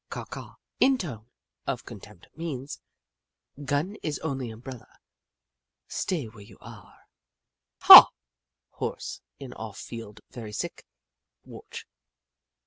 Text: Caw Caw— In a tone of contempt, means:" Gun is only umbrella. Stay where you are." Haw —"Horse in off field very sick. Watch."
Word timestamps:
Caw 0.09 0.25
Caw— 0.25 0.55
In 0.79 0.95
a 0.95 0.97
tone 0.97 1.27
of 1.67 1.85
contempt, 1.85 2.25
means:" 2.35 2.81
Gun 3.65 3.97
is 4.01 4.17
only 4.21 4.49
umbrella. 4.49 4.87
Stay 5.87 6.25
where 6.25 6.41
you 6.43 6.57
are." 6.59 7.01
Haw 7.81 8.09
—"Horse 8.79 9.21
in 9.37 9.53
off 9.53 9.77
field 9.77 10.21
very 10.31 10.53
sick. 10.53 10.87
Watch." 11.43 11.85